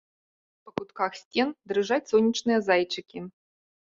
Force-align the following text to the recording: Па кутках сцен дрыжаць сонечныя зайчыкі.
Па 0.69 0.71
кутках 0.77 1.11
сцен 1.19 1.49
дрыжаць 1.71 2.09
сонечныя 2.13 2.57
зайчыкі. 2.69 3.19